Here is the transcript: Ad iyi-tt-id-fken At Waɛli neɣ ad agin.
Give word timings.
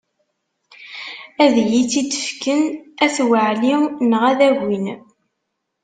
Ad 1.43 1.53
iyi-tt-id-fken 1.63 2.61
At 3.05 3.15
Waɛli 3.29 3.75
neɣ 4.09 4.21
ad 4.31 4.39
agin. 4.47 4.85